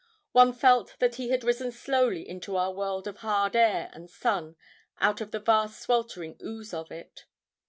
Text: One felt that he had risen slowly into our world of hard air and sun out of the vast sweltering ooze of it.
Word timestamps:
One 0.31 0.51
felt 0.51 0.95
that 0.97 1.17
he 1.17 1.29
had 1.29 1.43
risen 1.43 1.71
slowly 1.71 2.27
into 2.27 2.55
our 2.57 2.73
world 2.73 3.05
of 3.07 3.17
hard 3.17 3.55
air 3.55 3.91
and 3.93 4.09
sun 4.09 4.55
out 4.99 5.21
of 5.21 5.29
the 5.29 5.37
vast 5.39 5.79
sweltering 5.79 6.39
ooze 6.43 6.73
of 6.73 6.89
it. 6.91 7.25